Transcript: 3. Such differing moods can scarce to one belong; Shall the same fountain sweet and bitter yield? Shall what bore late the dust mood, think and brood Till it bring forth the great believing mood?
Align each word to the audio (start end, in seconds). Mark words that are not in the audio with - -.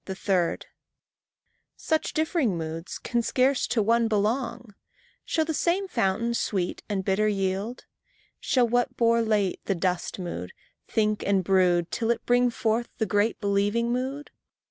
3. 0.07 0.57
Such 1.75 2.13
differing 2.13 2.57
moods 2.57 2.97
can 2.97 3.21
scarce 3.21 3.67
to 3.67 3.83
one 3.83 4.07
belong; 4.07 4.73
Shall 5.25 5.45
the 5.45 5.53
same 5.53 5.87
fountain 5.87 6.33
sweet 6.33 6.81
and 6.89 7.05
bitter 7.05 7.27
yield? 7.27 7.85
Shall 8.39 8.67
what 8.67 8.97
bore 8.97 9.21
late 9.21 9.61
the 9.65 9.75
dust 9.75 10.17
mood, 10.17 10.53
think 10.87 11.21
and 11.23 11.43
brood 11.43 11.91
Till 11.91 12.09
it 12.09 12.25
bring 12.25 12.49
forth 12.49 12.89
the 12.97 13.05
great 13.05 13.39
believing 13.39 13.91
mood? 13.91 14.31